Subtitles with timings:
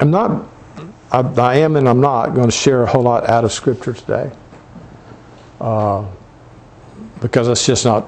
[0.00, 0.48] I'm not,
[1.10, 3.92] I, I, am and I'm not going to share a whole lot out of Scripture
[3.92, 4.30] today.
[5.60, 6.06] Uh,
[7.20, 8.04] because it's just not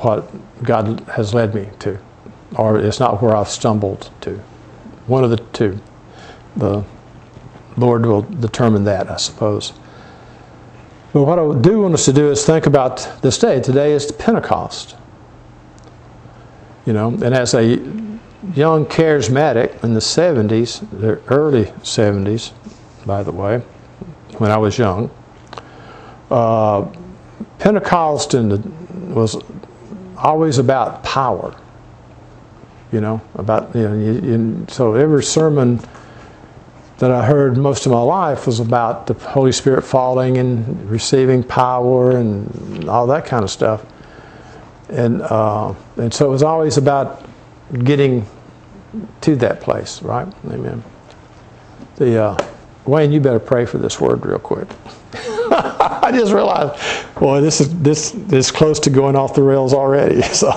[0.00, 0.30] what
[0.62, 1.98] God has led me to,
[2.56, 4.36] or it's not where I've stumbled to.
[5.06, 5.78] One of the two.
[6.56, 6.84] The
[7.76, 9.72] Lord will determine that, I suppose.
[11.12, 13.60] But what I do want us to do is think about this day.
[13.60, 14.96] Today is Pentecost.
[16.86, 17.76] You know, and as a
[18.54, 22.52] young charismatic in the 70s, the early 70s,
[23.06, 23.58] by the way,
[24.38, 25.10] when I was young,
[26.30, 26.86] uh,
[27.58, 28.62] Pentecost the,
[29.08, 29.36] was
[30.16, 31.54] always about power.
[32.90, 35.80] You know, about, you know, you, you, so every sermon
[36.98, 41.42] that I heard most of my life was about the Holy Spirit falling and receiving
[41.42, 43.84] power and all that kind of stuff.
[44.90, 47.24] And, uh, and so it was always about
[47.84, 48.26] getting
[49.22, 50.28] to that place, right?
[50.46, 50.82] Amen.
[51.96, 52.48] The, uh,
[52.84, 54.68] Wayne, you better pray for this word real quick.
[55.14, 56.80] I just realized,
[57.14, 60.22] boy, this is this is close to going off the rails already.
[60.32, 60.48] So.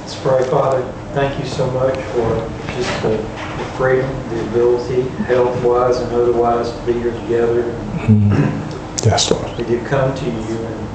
[0.00, 0.82] Let's pray, Father.
[1.12, 2.36] Thank you so much for
[2.74, 7.62] just the, the freedom, the ability, health-wise and otherwise, to be here together.
[7.62, 9.08] Mm-hmm.
[9.08, 9.56] Yes, Lord.
[9.56, 10.85] We do come to you and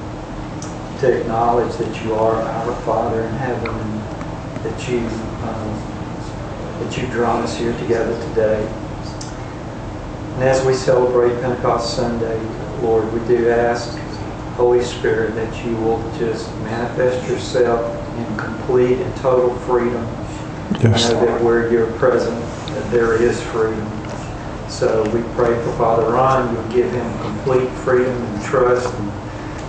[1.01, 4.01] to acknowledge that you are our Father in heaven, and
[4.63, 5.91] that you um,
[6.79, 8.63] that you've drawn us here together today.
[10.35, 12.39] And as we celebrate Pentecost Sunday,
[12.81, 13.97] Lord, we do ask,
[14.55, 20.03] Holy Spirit, that you will just manifest yourself in complete and total freedom.
[20.81, 21.09] Yes.
[21.09, 22.39] know that where you're present,
[22.75, 23.87] that there is freedom.
[24.69, 26.53] So we pray for Father Ron.
[26.53, 29.11] You'll give him complete freedom and trust and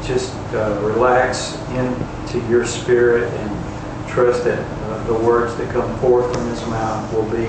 [0.04, 6.32] just uh, relax into your spirit and trust that uh, the words that come forth
[6.32, 7.46] from his mouth will be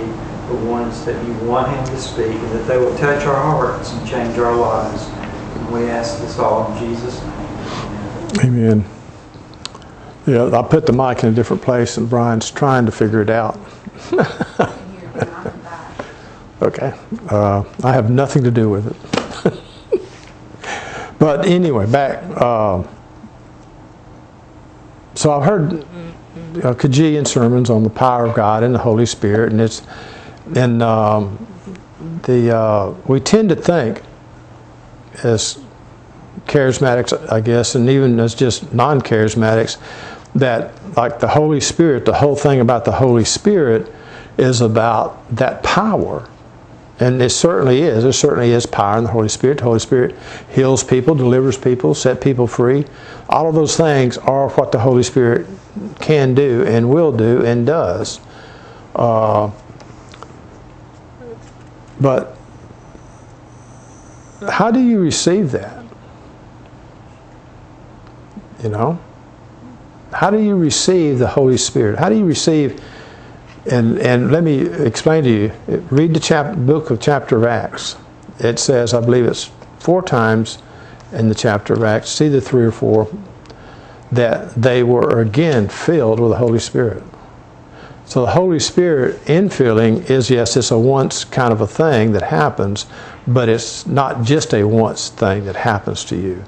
[0.48, 3.92] the ones that you want him to speak and that they will touch our hearts
[3.92, 5.04] and change our lives.
[5.04, 7.34] And we ask this all in Jesus' name.
[8.46, 8.86] Amen.
[10.26, 13.30] Yeah, I put the mic in a different place and Brian's trying to figure it
[13.30, 13.60] out.
[16.62, 16.94] okay.
[17.30, 19.13] Uh, I have nothing to do with it.
[21.24, 22.22] But anyway, back.
[22.36, 22.84] Uh,
[25.16, 25.72] so I've heard
[26.56, 29.84] a cajillion sermons on the power of God and the Holy Spirit, and it's
[30.54, 31.48] and um,
[32.24, 34.02] the uh, we tend to think
[35.24, 35.64] as
[36.46, 39.78] charismatics, I guess, and even as just non-charismatics,
[40.36, 43.90] that like the Holy Spirit, the whole thing about the Holy Spirit
[44.38, 46.28] is about that power.
[47.00, 48.04] And it certainly is.
[48.04, 49.58] There certainly is power in the Holy Spirit.
[49.58, 50.16] The Holy Spirit
[50.50, 52.86] heals people, delivers people, set people free.
[53.30, 55.48] All of those things are what the Holy Spirit
[56.00, 58.20] can do and will do and does.
[58.96, 59.50] Uh,
[62.00, 62.38] but
[64.50, 65.84] how do you receive that?
[68.62, 69.00] You know?
[70.12, 71.98] How do you receive the Holy Spirit?
[71.98, 72.82] How do you receive
[73.70, 75.52] and and let me explain to you.
[75.90, 77.96] Read the chap, book of chapter of Acts.
[78.40, 80.58] It says, I believe it's four times
[81.12, 83.08] in the chapter of Acts, see the three or four,
[84.12, 87.04] that they were again filled with the Holy Spirit.
[88.06, 92.24] So the Holy Spirit infilling is, yes, it's a once kind of a thing that
[92.24, 92.86] happens,
[93.26, 96.44] but it's not just a once thing that happens to you.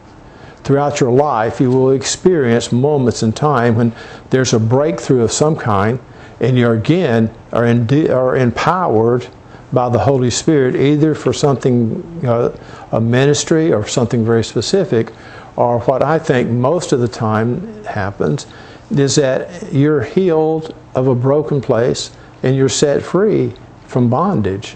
[0.63, 3.93] Throughout your life, you will experience moments in time when
[4.31, 5.99] there's a breakthrough of some kind,
[6.39, 9.27] and you again are, in, are empowered
[9.71, 12.55] by the Holy Spirit either for something, uh,
[12.91, 15.11] a ministry or something very specific,
[15.55, 18.45] or what I think most of the time happens
[18.91, 22.11] is that you're healed of a broken place
[22.43, 23.53] and you're set free
[23.87, 24.75] from bondage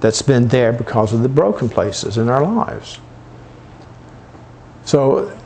[0.00, 2.98] that's been there because of the broken places in our lives.
[4.84, 5.36] So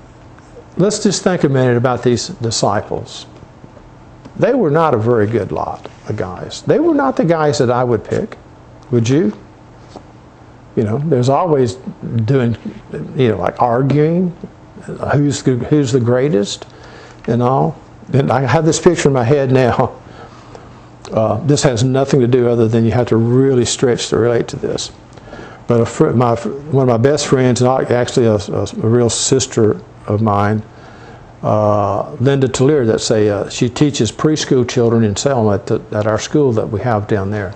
[0.77, 3.27] let's just think a minute about these disciples.
[4.37, 6.63] They were not a very good lot of guys.
[6.63, 8.37] They were not the guys that I would pick.
[8.91, 9.37] Would you?
[10.77, 11.75] You know, there's always
[12.25, 12.57] doing,
[13.17, 14.37] you know, like arguing,
[15.13, 16.67] who's the, who's the greatest,
[17.29, 17.81] and all.
[18.13, 20.01] And I have this picture in my head now.
[21.13, 24.49] Uh, this has nothing to do other than you have to really stretch to relate
[24.49, 24.91] to this.
[25.67, 30.23] But fr- my, one of my best friends, and actually a, a real sister of
[30.23, 30.63] mine,
[31.45, 36.07] uh, Linda Tallier, that's a, uh, she teaches preschool children in Salem at, the, at
[36.07, 37.55] our school that we have down there.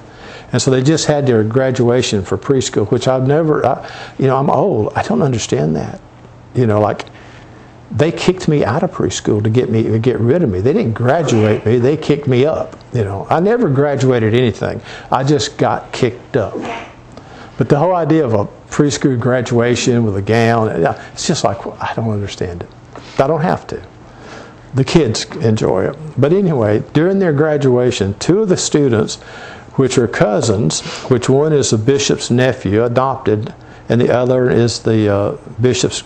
[0.52, 4.37] And so they just had their graduation for preschool, which I've never, I, you know,
[4.37, 4.93] I'm old.
[4.94, 6.00] I don't understand that.
[6.55, 7.06] You know, like
[7.90, 10.61] they kicked me out of preschool to get me to get rid of me.
[10.61, 12.76] They didn't graduate me; they kicked me up.
[12.94, 14.81] You know, I never graduated anything.
[15.12, 16.55] I just got kicked up.
[17.58, 20.69] But the whole idea of a preschool graduation with a gown,
[21.12, 22.70] it's just like I don't understand it.
[23.19, 23.83] I don't have to.
[24.75, 25.97] The kids enjoy it.
[26.17, 29.17] But anyway, during their graduation, two of the students,
[29.77, 33.55] which are cousins, which one is the bishop's nephew, adopted,
[33.89, 36.03] and the other is the uh, bishop's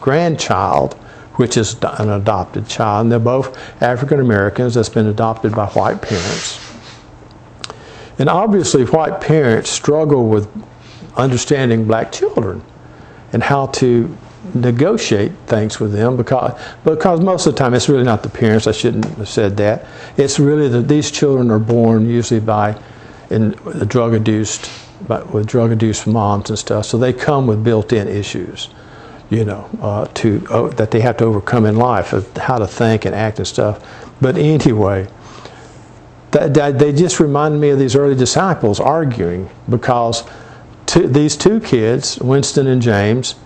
[0.00, 0.94] grandchild,
[1.34, 3.04] which is an adopted child.
[3.04, 6.60] And they're both African Americans that's been adopted by white parents.
[8.18, 10.48] And obviously, white parents struggle with
[11.16, 12.62] understanding black children
[13.32, 14.16] and how to
[14.52, 18.66] negotiate things with them because because most of the time it's really not the parents
[18.66, 19.86] I shouldn't have said that.
[20.16, 22.78] It's really that these children are born usually by
[23.30, 24.70] in the drug induced
[25.32, 28.68] with drug induced moms and stuff so they come with built-in issues
[29.28, 32.66] you know uh, to uh, that they have to overcome in life of how to
[32.66, 33.82] think and act and stuff.
[34.20, 35.08] But anyway
[36.34, 40.24] that, they just reminded me of these early disciples arguing because
[40.94, 43.36] these two kids, Winston and James,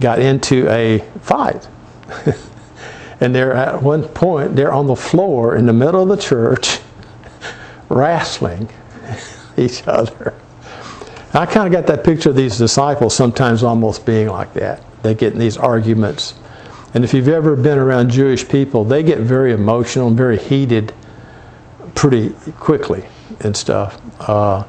[0.00, 1.68] got into a fight.
[3.20, 6.78] and they're at one point, they're on the floor in the middle of the church,
[7.88, 8.68] wrestling
[9.56, 10.34] each other.
[11.34, 14.82] I kind of got that picture of these disciples sometimes almost being like that.
[15.02, 16.34] They get in these arguments.
[16.94, 20.94] And if you've ever been around Jewish people, they get very emotional and very heated
[21.94, 23.04] pretty quickly
[23.40, 24.00] and stuff.
[24.20, 24.64] Uh,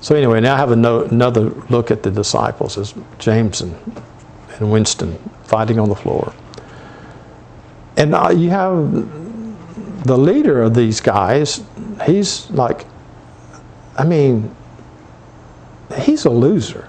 [0.00, 3.74] so anyway, now I have no, another look at the disciples as James and,
[4.62, 6.32] and Winston fighting on the floor.
[7.96, 11.62] And uh, you have the leader of these guys,
[12.06, 12.86] he's like,
[13.98, 14.54] I mean,
[15.98, 16.88] he's a loser.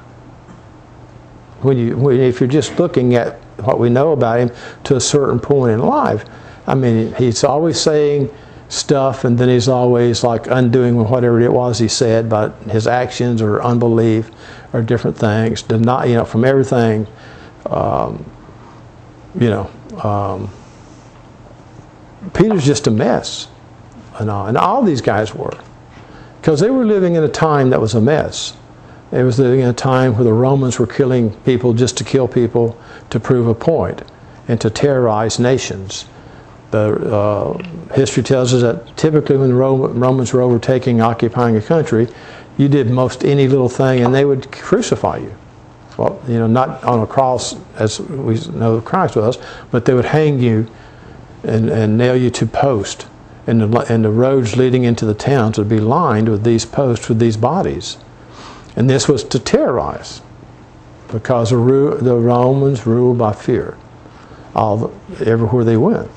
[1.61, 3.35] When you, when, if you're just looking at
[3.65, 4.51] what we know about him
[4.85, 6.25] to a certain point in life,
[6.67, 8.33] I mean, he's always saying,
[8.69, 13.41] stuff, and then he's always like undoing whatever it was he said about his actions
[13.41, 14.31] or unbelief
[14.73, 15.61] or different things.
[15.61, 17.05] Deny, you know, from everything,
[17.69, 18.25] um,
[19.39, 19.69] you know.
[20.03, 20.49] Um,
[22.33, 23.47] Peter's just a mess,
[24.19, 25.51] and all, and all these guys were,
[26.39, 28.55] because they were living in a time that was a mess.
[29.11, 32.27] They was living in a time where the Romans were killing people just to kill
[32.27, 32.79] people
[33.11, 34.01] to prove a point
[34.47, 36.05] and to terrorize nations
[36.73, 42.07] the uh, history tells us that typically when the Romans were overtaking, occupying a country,
[42.57, 45.33] you did most any little thing and they would crucify you.
[45.97, 49.37] Well, you know, not on a cross as we know Christ was,
[49.71, 50.67] but they would hang you
[51.43, 53.07] and, and nail you to post.
[53.45, 57.09] And the, and the roads leading into the towns would be lined with these posts
[57.09, 57.97] with these bodies.
[58.75, 60.21] And this was to terrorize
[61.09, 61.57] because the,
[62.01, 63.77] the Romans ruled by fear
[64.55, 66.09] all the, everywhere they went.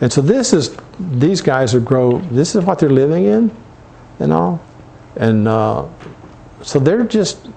[0.00, 3.54] And so this is, these guys are grow, this is what they're living in
[4.18, 4.60] and all.
[5.16, 5.86] And uh,
[6.62, 7.48] so they're just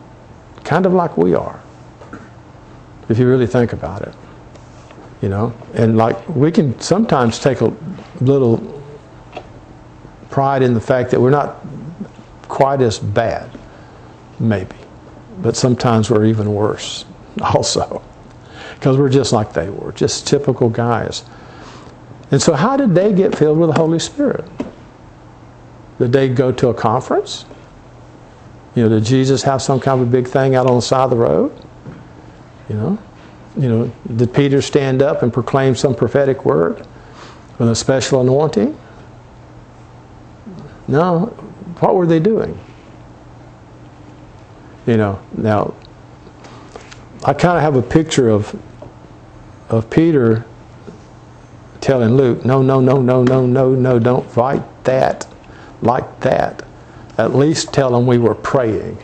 [0.72, 1.62] kind of like we are,
[3.10, 4.16] if you really think about it.
[5.22, 7.74] You know, and like we can sometimes take a
[8.22, 8.82] little
[10.30, 11.58] pride in the fact that we're not
[12.48, 13.50] quite as bad,
[14.40, 14.78] maybe,
[15.42, 17.04] but sometimes we're even worse
[17.42, 18.02] also,
[18.76, 21.26] because we're just like they were, just typical guys.
[22.32, 24.46] And so, how did they get filled with the Holy Spirit?
[26.00, 27.44] Did they go to a conference?
[28.76, 31.04] You know, did Jesus have some kind of a big thing out on the side
[31.04, 31.52] of the road?
[32.70, 33.00] You know,
[33.58, 36.88] you know, did Peter stand up and proclaim some prophetic word
[37.58, 38.78] with a special anointing?
[40.88, 41.26] No.
[41.80, 42.58] What were they doing?
[44.86, 45.74] You know, now
[47.24, 48.58] I kind of have a picture of
[49.70, 50.46] of Peter
[51.80, 55.28] telling Luke, no, no, no, no, no, no, no, don't fight that
[55.82, 56.64] like that.
[57.22, 58.98] At least tell them we were praying,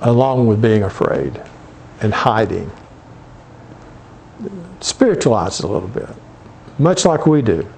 [0.00, 1.38] along with being afraid
[2.00, 2.72] and hiding.
[4.80, 6.08] Spiritualize it a little bit,
[6.78, 7.68] much like we do.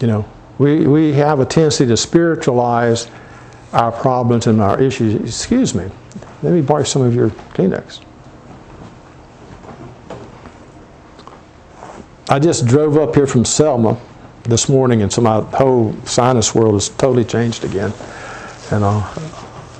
[0.00, 0.28] You know,
[0.58, 3.08] we, we have a tendency to spiritualize
[3.72, 5.14] our problems and our issues.
[5.14, 5.88] Excuse me,
[6.42, 8.00] let me borrow some of your Kleenex.
[12.28, 13.96] I just drove up here from Selma
[14.44, 17.92] this morning, and so my whole sinus world has totally changed again.
[18.70, 18.82] And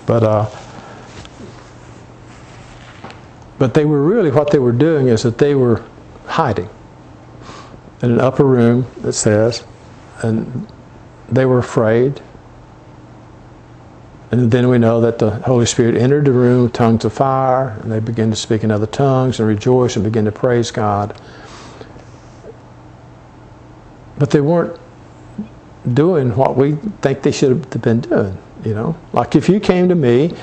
[0.06, 0.50] but uh,
[3.58, 5.84] but they were really what they were doing is that they were
[6.26, 6.68] hiding
[8.02, 8.86] in an upper room.
[9.04, 9.64] It says,
[10.22, 10.66] and
[11.28, 12.20] they were afraid.
[14.32, 17.90] And then we know that the Holy Spirit entered the room tongues of fire, and
[17.90, 21.20] they began to speak in other tongues and rejoice and begin to praise God.
[24.20, 24.78] But they weren't
[25.94, 28.94] doing what we think they should have been doing, you know?
[29.14, 30.34] Like if you came to me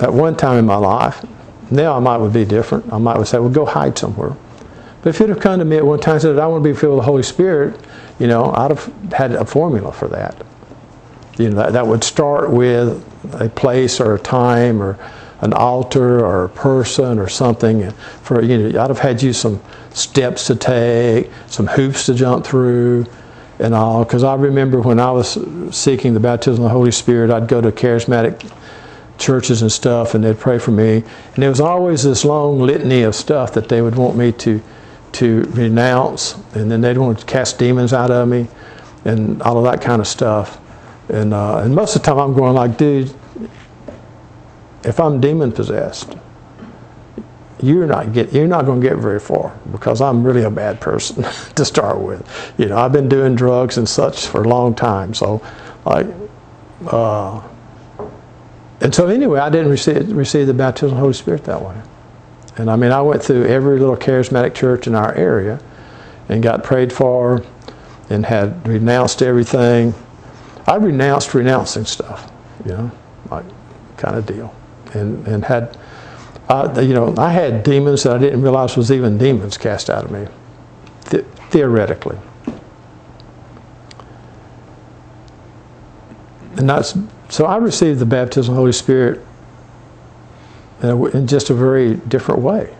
[0.00, 1.24] at one time in my life,
[1.70, 2.90] now I might would be different.
[2.90, 4.34] I might would say, well, go hide somewhere.
[5.02, 6.72] But if you'd have come to me at one time and said, I want to
[6.72, 7.78] be filled with the Holy Spirit,
[8.18, 10.42] you know, I'd have had a formula for that.
[11.38, 14.98] You know, that, that would start with a place or a time or
[15.40, 17.90] an altar or a person or something.
[18.22, 22.46] For you know, I'd have had you some steps to take, some hoops to jump
[22.46, 23.06] through,
[23.58, 24.04] and all.
[24.04, 25.38] Because I remember when I was
[25.70, 28.50] seeking the baptism of the Holy Spirit, I'd go to charismatic
[29.18, 30.96] churches and stuff, and they'd pray for me.
[30.96, 34.62] And there was always this long litany of stuff that they would want me to
[35.12, 38.46] to renounce, and then they'd want to cast demons out of me,
[39.04, 40.58] and all of that kind of stuff.
[41.08, 43.14] And uh, and most of the time, I'm going like, dude,
[44.86, 46.16] if I'm demon possessed,
[47.60, 50.80] you're not get you're not going to get very far because I'm really a bad
[50.80, 51.22] person
[51.54, 52.54] to start with.
[52.58, 55.42] You know, I've been doing drugs and such for a long time, so
[55.84, 56.06] like.
[56.86, 57.42] Uh,
[58.80, 61.80] and so anyway, I didn't receive, receive the baptism of the Holy Spirit that way.
[62.58, 65.60] And I mean, I went through every little charismatic church in our area
[66.28, 67.42] and got prayed for
[68.10, 69.94] and had renounced everything.
[70.66, 72.30] I renounced renouncing stuff,
[72.64, 72.90] you know,
[73.30, 73.44] like
[73.96, 74.54] kind of deal.
[74.96, 75.76] And, and had,
[76.48, 80.04] uh, you know, I had demons that I didn't realize was even demons cast out
[80.04, 80.26] of me,
[81.06, 82.18] th- theoretically.
[86.56, 86.96] And that's
[87.28, 89.20] so I received the baptism of the Holy Spirit
[90.82, 92.74] in just a very different way.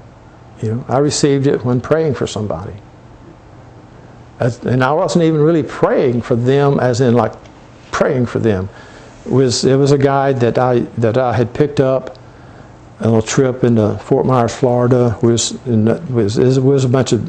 [0.63, 2.75] You know, I received it when praying for somebody.
[4.39, 7.33] and I wasn't even really praying for them as in like
[7.91, 8.69] praying for them.
[9.29, 12.19] Was it was a guy that I that I had picked up
[13.01, 15.19] on a trip into Fort Myers, Florida.
[15.23, 17.29] Was in, was it was a bunch of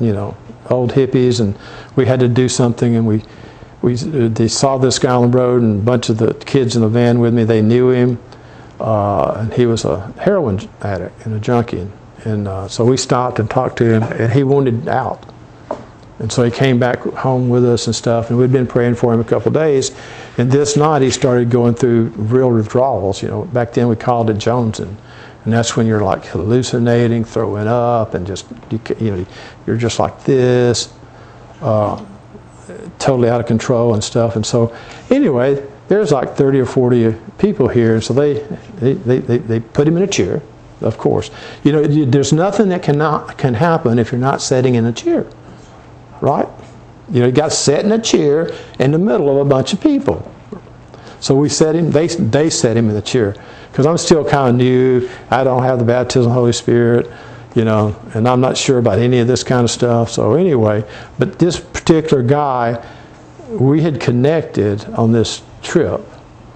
[0.00, 0.36] you know
[0.68, 1.56] old hippies, and
[1.96, 3.22] we had to do something, and we
[3.82, 6.82] we they saw this guy on the road, and a bunch of the kids in
[6.82, 7.44] the van with me.
[7.44, 8.18] They knew him,
[8.78, 11.88] uh, and he was a heroin addict and a junkie.
[12.24, 15.24] And uh, so we stopped and talked to him, and he wanted out.
[16.20, 19.12] And so he came back home with us and stuff, and we'd been praying for
[19.12, 19.90] him a couple days.
[20.38, 23.22] And this night he started going through real withdrawals.
[23.22, 24.94] You know, back then we called it Jonesing,
[25.44, 29.26] and that's when you're like hallucinating, throwing up, and just you, you know
[29.66, 30.92] you're just like this.
[31.60, 32.04] Uh,
[32.98, 34.36] totally out of control and stuff.
[34.36, 34.74] And so,
[35.10, 37.94] anyway, there's like 30 or 40 people here.
[37.94, 38.34] And so they,
[38.78, 40.42] they, they, they put him in a chair,
[40.80, 41.30] of course.
[41.64, 45.26] You know, there's nothing that cannot, can happen if you're not sitting in a chair,
[46.20, 46.48] right?
[47.10, 49.80] You know, he got set in a chair in the middle of a bunch of
[49.80, 50.30] people.
[51.20, 53.34] So we set him, they, they set him in the chair.
[53.70, 55.08] Because I'm still kind of new.
[55.30, 57.10] I don't have the baptism of the Holy Spirit
[57.54, 60.10] you know, and I'm not sure about any of this kind of stuff.
[60.10, 60.84] So anyway,
[61.18, 62.84] but this particular guy,
[63.48, 66.00] we had connected on this trip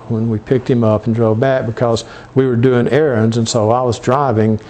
[0.09, 2.05] when we picked him up and drove back because
[2.35, 4.61] we were doing errands, and so I was driving,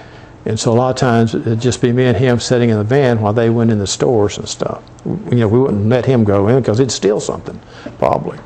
[0.47, 2.85] and so a lot of times it'd just be me and him sitting in the
[2.85, 4.83] van while they went in the stores and stuff.
[5.05, 7.59] You know, we wouldn't let him go in because he'd steal something,
[7.99, 8.39] probably.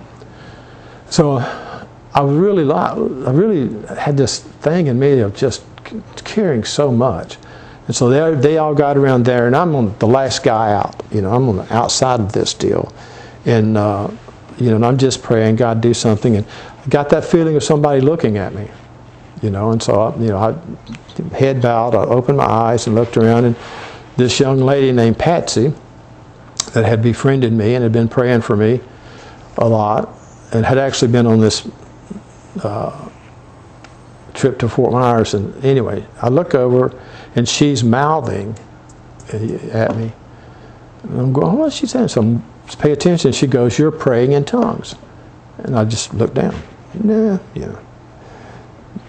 [1.10, 1.38] So
[2.14, 5.64] I was really, I really had this thing in me of just
[6.24, 7.36] caring so much.
[7.86, 11.02] And so they, they all got around there, and I'm on the last guy out.
[11.10, 12.92] You know, I'm on the outside of this deal.
[13.46, 14.10] And, uh,
[14.58, 16.36] you know, and I'm just praying, God, do something.
[16.36, 16.46] And
[16.84, 18.68] I got that feeling of somebody looking at me,
[19.40, 19.70] you know.
[19.70, 20.54] And so, I, you know, I
[21.32, 23.56] head bowed, I opened my eyes and looked around, and
[24.16, 25.72] this young lady named Patsy
[26.72, 28.80] that had befriended me and had been praying for me
[29.56, 30.08] a lot
[30.52, 31.68] and had actually been on this
[32.62, 33.08] uh,
[34.34, 35.34] trip to Fort Myers.
[35.34, 36.98] And anyway, I look over
[37.34, 38.56] and she's mouthing
[39.32, 40.12] at me.
[41.02, 42.08] And I'm going, what's she saying?
[42.08, 42.44] So I'm,
[42.78, 43.32] pay attention.
[43.32, 44.94] She goes, you're praying in tongues.
[45.58, 46.54] And I just look down.
[46.94, 47.78] Nah, yeah.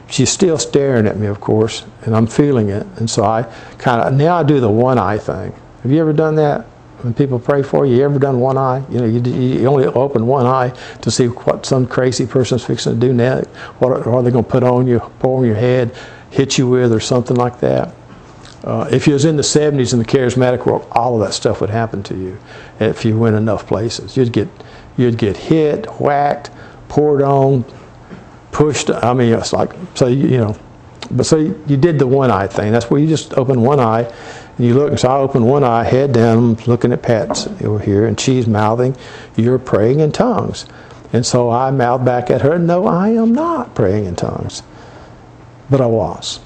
[0.10, 2.86] She's still staring at me, of course, and I'm feeling it.
[2.98, 3.44] And so I
[3.78, 5.54] kind of, now I do the one eye thing.
[5.84, 6.66] Have you ever done that?
[7.02, 8.84] When people pray for you, you ever done one eye?
[8.90, 12.94] You know, you, you only open one eye to see what some crazy person's fixing
[12.94, 13.48] to do next.
[13.78, 15.96] What are they going to put on you, pour on your head,
[16.30, 17.94] hit you with, or something like that?
[18.64, 21.62] Uh, if you was in the 70s in the charismatic world, all of that stuff
[21.62, 22.38] would happen to you
[22.80, 24.18] if you went enough places.
[24.18, 24.50] You'd get,
[24.98, 26.52] you'd get hit, whacked,
[26.90, 27.64] poured on,
[28.60, 28.90] pushed.
[28.90, 30.56] I mean, it's like so you, know.
[31.12, 32.74] But so you, did the one eye thing.
[32.74, 34.02] That's where you just open one eye
[34.58, 35.00] and you look.
[35.00, 38.98] So I open one eye, head down, looking at Patsy over here, and she's mouthing,
[39.38, 40.66] "You're praying in tongues."
[41.14, 44.62] And so I mouthed back at her, No, I am not praying in tongues.
[45.70, 46.40] But I was.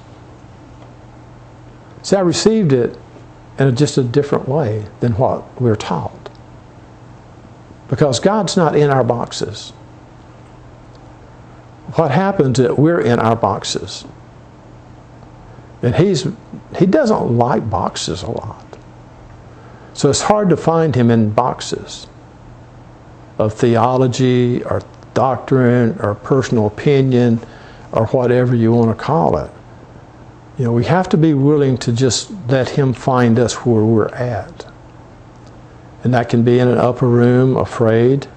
[2.02, 2.96] See, I received it
[3.58, 6.30] in just a different way than what we're taught.
[7.88, 9.74] Because God's not in our boxes.
[11.94, 14.04] What happens is we're in our boxes.
[15.82, 16.26] And he's
[16.78, 18.64] he doesn't like boxes a lot.
[19.92, 22.08] So it's hard to find him in boxes
[23.38, 24.82] of theology or
[25.12, 27.40] doctrine or personal opinion
[27.92, 29.50] or whatever you want to call it.
[30.58, 34.08] You know, we have to be willing to just let Him find us where we're
[34.08, 34.66] at.
[36.04, 38.28] And that can be in an upper room, afraid.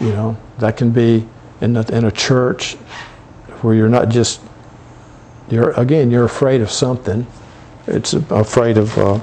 [0.00, 1.26] You know, that can be
[1.60, 2.74] in a, in a church
[3.62, 4.40] where you're not just,
[5.48, 7.26] you're again, you're afraid of something.
[7.86, 9.20] It's afraid of uh,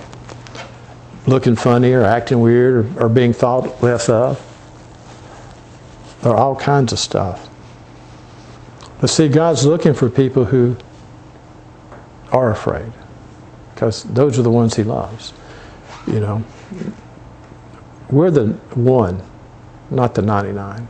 [1.28, 4.42] looking funny or acting weird or, or being thought less of.
[6.22, 7.50] There are all kinds of stuff.
[9.02, 10.78] But see, God's looking for people who
[12.32, 12.92] are afraid
[13.74, 15.34] because those are the ones he loves.
[16.08, 16.44] You know,
[18.10, 19.22] we're the one,
[19.90, 20.88] not the 99,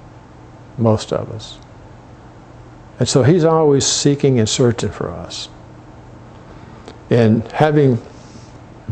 [0.78, 1.58] most of us.
[3.00, 5.50] And so he's always seeking and searching for us.
[7.10, 8.02] And having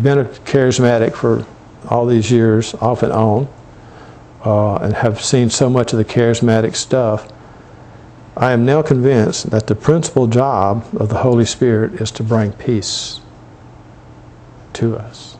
[0.01, 1.45] been a charismatic for
[1.89, 3.47] all these years, off and on,
[4.45, 7.31] uh, and have seen so much of the charismatic stuff,
[8.35, 12.53] I am now convinced that the principal job of the Holy Spirit is to bring
[12.53, 13.19] peace
[14.73, 15.37] to us.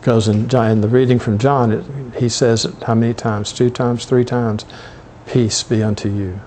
[0.00, 1.84] Because in, in the reading from John, it,
[2.16, 3.52] he says it how many times?
[3.52, 4.64] Two times, three times.
[5.28, 6.40] Peace be unto you.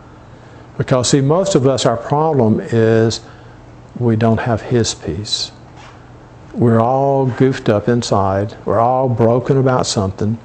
[0.78, 3.22] Because, see, most of us, our problem is
[3.98, 5.52] we don't have His peace.
[6.54, 10.38] We're all goofed up inside, we're all broken about something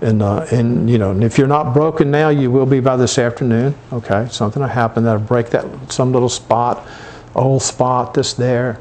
[0.00, 2.96] and, uh, and you know, and if you're not broken now, you will be by
[2.96, 3.74] this afternoon.
[3.92, 6.86] Okay, something will happen that'll break that some little spot,
[7.34, 8.78] old spot that's there.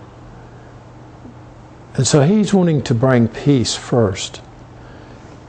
[1.96, 4.42] And so he's wanting to bring peace first.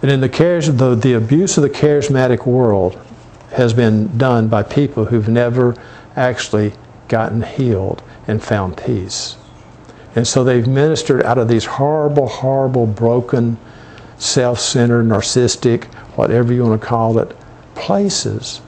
[0.02, 3.00] And in the cares, the, the abuse of the charismatic world
[3.56, 5.74] has been done by people who've never
[6.14, 6.74] actually
[7.08, 9.36] gotten healed and found peace.
[10.14, 13.56] And so they've ministered out of these horrible, horrible, broken
[14.18, 15.84] self centered, narcissistic,
[16.16, 17.34] whatever you want to call it,
[17.74, 18.60] places.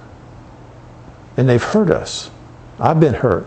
[1.37, 2.31] And they've hurt us.
[2.81, 3.47] I've been hurt.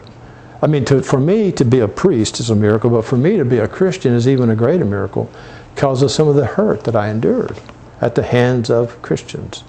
[0.62, 3.38] I mean, to, for me to be a priest is a miracle, but for me
[3.38, 5.32] to be a Christian is even a greater miracle
[5.74, 7.60] because of some of the hurt that I endured
[8.00, 9.64] at the hands of Christians.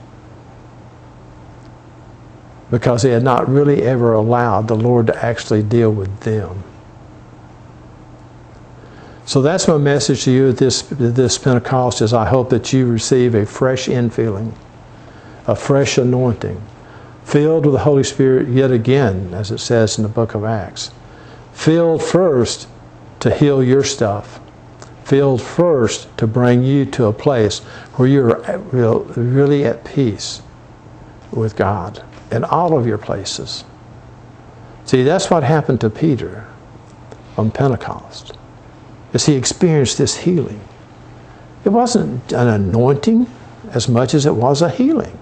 [2.73, 6.65] Because they had not really ever allowed the Lord to actually deal with them.
[9.27, 12.87] So that's my message to you at this, this Pentecost is I hope that you
[12.87, 14.55] receive a fresh infilling,
[15.47, 16.63] a fresh anointing,
[17.25, 20.93] filled with the Holy Spirit yet again, as it says in the book of Acts.
[21.53, 22.69] Filled first
[23.21, 24.41] to heal your stuff.
[25.05, 27.59] Filled first to bring you to a place
[27.97, 28.41] where you're
[29.15, 30.41] really at peace
[31.33, 32.03] with God
[32.33, 33.65] in all of your places.
[34.85, 36.47] See, that's what happened to Peter
[37.37, 38.37] on Pentecost
[39.15, 40.61] as he experienced this healing.
[41.65, 43.27] It wasn't an anointing
[43.71, 45.17] as much as it was a healing.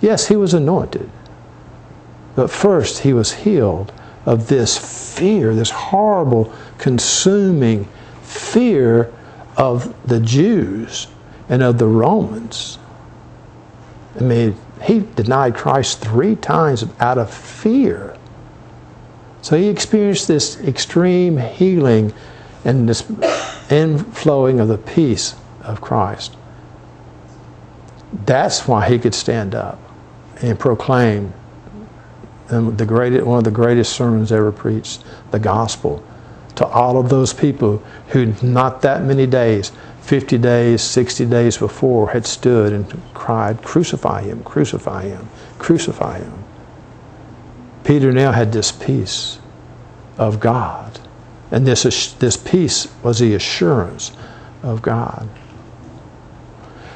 [0.00, 1.10] Yes, he was anointed.
[2.36, 3.92] But first, he was healed
[4.26, 7.88] of this fear, this horrible, consuming
[8.22, 9.12] fear
[9.56, 11.08] of the Jews
[11.48, 12.78] and of the Romans.
[14.18, 18.16] I mean, he denied Christ three times out of fear.
[19.42, 22.12] So he experienced this extreme healing
[22.64, 23.02] and this
[23.70, 26.36] inflowing of the peace of Christ.
[28.24, 29.78] That's why he could stand up
[30.42, 31.32] and proclaim
[32.48, 36.02] the greatest, one of the greatest sermons ever preached, the gospel,
[36.54, 37.78] to all of those people
[38.08, 39.70] who not that many days,
[40.08, 46.44] 50 days, 60 days before, had stood and cried, Crucify him, crucify him, crucify him.
[47.84, 49.38] Peter now had this peace
[50.16, 50.98] of God
[51.50, 54.12] and this, this peace was the assurance
[54.62, 55.28] of God.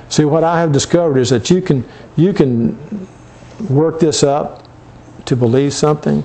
[0.09, 3.09] See, what I have discovered is that you can, you can
[3.69, 4.67] work this up
[5.27, 6.25] to believe something.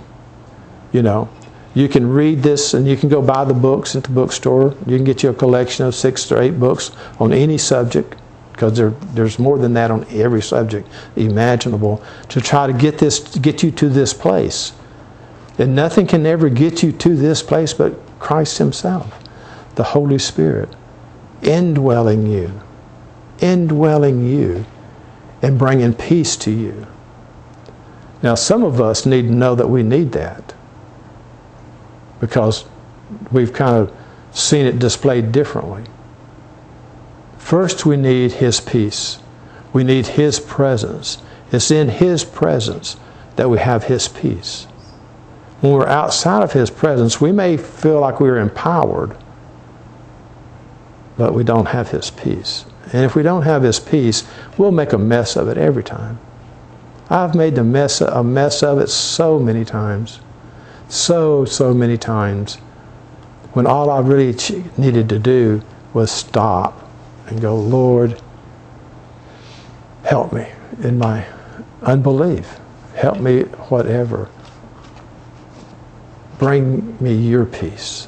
[0.94, 1.30] You know,
[1.78, 4.76] you can read this and you can go buy the books at the bookstore.
[4.88, 8.16] You can get you a collection of six or eight books on any subject
[8.52, 13.20] because there, there's more than that on every subject imaginable to try to get this
[13.38, 14.74] get you to this place.
[15.60, 19.24] And nothing can ever get you to this place but Christ Himself,
[19.76, 20.70] the Holy Spirit,
[21.44, 22.60] indwelling you,
[23.40, 24.66] indwelling you
[25.42, 26.88] and bringing peace to you.
[28.24, 30.56] Now, some of us need to know that we need that
[32.20, 32.66] because
[33.32, 33.96] we've kind of
[34.32, 35.84] seen it displayed differently.
[37.38, 39.20] First, we need His peace.
[39.74, 41.20] We need His presence.
[41.52, 42.98] It's in His presence
[43.36, 44.66] that we have His peace.
[45.62, 49.16] When we're outside of His presence, we may feel like we're empowered,
[51.18, 52.66] but we don't have His peace.
[52.94, 54.28] And if we don't have His peace,
[54.58, 56.20] we'll make a mess of it every time.
[57.10, 60.20] I've made mess, a mess of it so many times.
[60.90, 62.56] So, so many times.
[63.54, 64.36] When all I really
[64.78, 66.90] needed to do was stop
[67.28, 68.22] and go, Lord,
[70.04, 70.48] help me
[70.84, 71.26] in my
[71.82, 72.60] unbelief.
[72.96, 74.30] Help me, whatever.
[76.40, 78.08] Bring me your peace.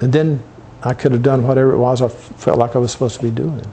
[0.00, 0.42] And then
[0.82, 3.30] I could have done whatever it was I felt like I was supposed to be
[3.30, 3.64] doing,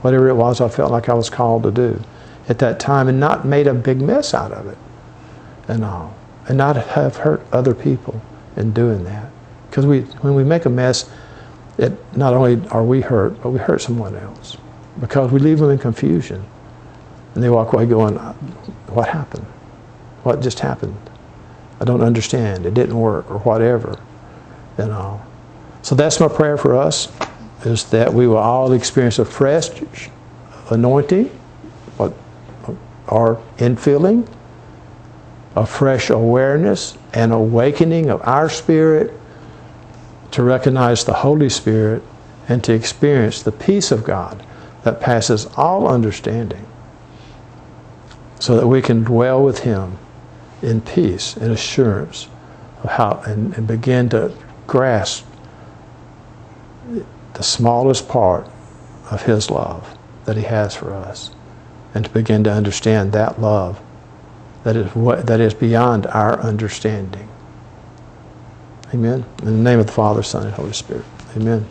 [0.00, 2.02] whatever it was I felt like I was called to do
[2.48, 4.78] at that time, and not made a big mess out of it
[5.68, 6.14] and all,
[6.48, 8.20] and not have hurt other people
[8.56, 9.30] in doing that.
[9.68, 11.10] Because we, when we make a mess,
[11.78, 14.56] it not only are we hurt, but we hurt someone else
[15.00, 16.44] because we leave them in confusion,
[17.34, 18.32] and they walk away going, uh,
[18.88, 19.44] "What happened?
[20.22, 20.96] What just happened?
[21.80, 22.64] I don't understand.
[22.64, 23.98] It didn't work, or whatever."
[24.78, 25.26] And all.
[25.82, 27.08] So that's my prayer for us
[27.64, 29.70] is that we will all experience a fresh
[30.70, 31.30] anointing,
[33.08, 34.26] or infilling,
[35.56, 39.12] a fresh awareness and awakening of our spirit
[40.32, 42.02] to recognize the Holy Spirit
[42.48, 44.44] and to experience the peace of God
[44.82, 46.66] that passes all understanding
[48.40, 49.96] so that we can dwell with Him
[50.60, 52.28] in peace and assurance
[52.82, 54.34] of how and, and begin to
[54.66, 55.24] grasp
[57.34, 58.46] the smallest part
[59.10, 61.30] of His love that He has for us,
[61.94, 63.80] and to begin to understand that love
[64.64, 67.28] that is what that is beyond our understanding.
[68.92, 69.24] Amen.
[69.40, 71.04] In the name of the Father, Son, and Holy Spirit.
[71.36, 71.66] Amen.